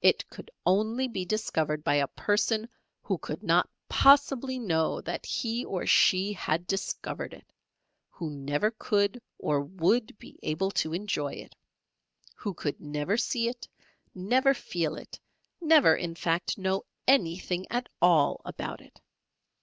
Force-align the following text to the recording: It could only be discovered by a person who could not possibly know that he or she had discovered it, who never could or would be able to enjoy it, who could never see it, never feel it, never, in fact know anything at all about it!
It 0.00 0.26
could 0.30 0.50
only 0.64 1.08
be 1.08 1.26
discovered 1.26 1.84
by 1.84 1.96
a 1.96 2.06
person 2.08 2.70
who 3.02 3.18
could 3.18 3.42
not 3.42 3.68
possibly 3.86 4.58
know 4.58 5.02
that 5.02 5.26
he 5.26 5.62
or 5.62 5.84
she 5.84 6.32
had 6.32 6.66
discovered 6.66 7.34
it, 7.34 7.52
who 8.08 8.30
never 8.30 8.70
could 8.70 9.20
or 9.38 9.60
would 9.60 10.16
be 10.18 10.38
able 10.42 10.70
to 10.70 10.94
enjoy 10.94 11.34
it, 11.34 11.54
who 12.34 12.54
could 12.54 12.80
never 12.80 13.18
see 13.18 13.46
it, 13.46 13.68
never 14.14 14.54
feel 14.54 14.96
it, 14.96 15.20
never, 15.60 15.94
in 15.94 16.14
fact 16.14 16.56
know 16.56 16.86
anything 17.06 17.66
at 17.68 17.90
all 18.00 18.40
about 18.46 18.80
it! 18.80 19.02